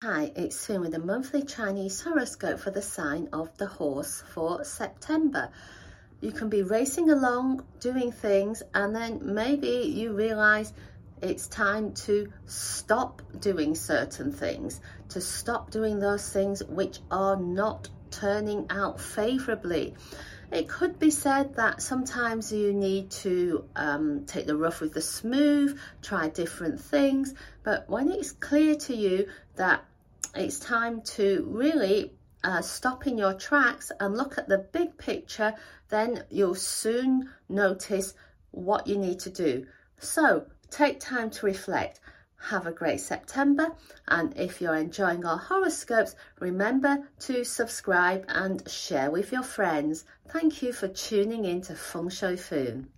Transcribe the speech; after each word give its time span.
Hi, 0.00 0.30
it's 0.36 0.56
Sue 0.56 0.78
with 0.78 0.92
the 0.92 1.00
monthly 1.00 1.42
Chinese 1.42 2.00
horoscope 2.00 2.60
for 2.60 2.70
the 2.70 2.80
sign 2.80 3.28
of 3.32 3.58
the 3.58 3.66
horse 3.66 4.22
for 4.32 4.62
September. 4.62 5.50
You 6.20 6.30
can 6.30 6.48
be 6.48 6.62
racing 6.62 7.10
along, 7.10 7.66
doing 7.80 8.12
things, 8.12 8.62
and 8.72 8.94
then 8.94 9.18
maybe 9.20 9.90
you 9.92 10.12
realize 10.12 10.72
it's 11.20 11.48
time 11.48 11.94
to 11.94 12.32
stop 12.46 13.22
doing 13.40 13.74
certain 13.74 14.30
things, 14.30 14.80
to 15.08 15.20
stop 15.20 15.72
doing 15.72 15.98
those 15.98 16.32
things 16.32 16.62
which 16.62 17.00
are 17.10 17.36
not 17.36 17.88
turning 18.12 18.66
out 18.70 19.00
favorably. 19.00 19.94
It 20.50 20.68
could 20.68 20.98
be 20.98 21.10
said 21.10 21.56
that 21.56 21.82
sometimes 21.82 22.52
you 22.52 22.72
need 22.72 23.10
to 23.10 23.64
um, 23.76 24.24
take 24.26 24.46
the 24.46 24.56
rough 24.56 24.80
with 24.80 24.94
the 24.94 25.02
smooth, 25.02 25.78
try 26.02 26.28
different 26.28 26.80
things, 26.80 27.34
but 27.64 27.90
when 27.90 28.10
it's 28.10 28.30
clear 28.32 28.76
to 28.76 28.94
you 28.94 29.28
that 29.56 29.84
it's 30.34 30.58
time 30.58 31.02
to 31.16 31.44
really 31.48 32.12
uh, 32.44 32.62
stop 32.62 33.06
in 33.06 33.18
your 33.18 33.34
tracks 33.34 33.90
and 33.98 34.16
look 34.16 34.38
at 34.38 34.48
the 34.48 34.58
big 34.58 34.96
picture, 34.98 35.54
then 35.88 36.24
you'll 36.30 36.54
soon 36.54 37.30
notice 37.48 38.14
what 38.50 38.86
you 38.86 38.96
need 38.96 39.18
to 39.20 39.30
do. 39.30 39.66
So 39.98 40.46
take 40.70 41.00
time 41.00 41.30
to 41.30 41.46
reflect. 41.46 42.00
Have 42.40 42.66
a 42.66 42.72
great 42.72 43.00
September. 43.00 43.72
And 44.06 44.36
if 44.36 44.60
you're 44.60 44.76
enjoying 44.76 45.26
our 45.26 45.38
horoscopes, 45.38 46.14
remember 46.38 47.08
to 47.20 47.44
subscribe 47.44 48.24
and 48.28 48.68
share 48.70 49.10
with 49.10 49.32
your 49.32 49.42
friends. 49.42 50.04
Thank 50.28 50.62
you 50.62 50.72
for 50.72 50.86
tuning 50.86 51.44
in 51.44 51.62
to 51.62 51.74
Feng 51.74 52.10
Shui 52.10 52.36
Foon. 52.36 52.86